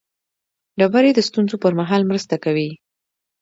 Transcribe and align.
ډبرې 0.79 1.11
د 1.15 1.19
ستونزو 1.27 1.55
پر 1.63 1.73
مهال 1.79 2.01
مرسته 2.09 2.35
کوي. 2.43 2.69